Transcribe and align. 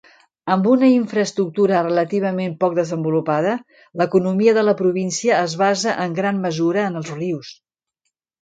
Amb 0.53 0.67
una 0.69 0.87
infraestructura 0.91 1.81
relativament 1.87 2.55
poc 2.63 2.73
desenvolupada, 2.79 3.53
l'economia 4.03 4.57
de 4.59 4.65
la 4.67 4.75
província 4.83 5.39
es 5.49 5.57
basa 5.65 5.95
en 6.07 6.19
gran 6.23 6.41
mesura 6.49 6.89
en 6.91 7.03
els 7.05 7.17
rius. 7.21 7.55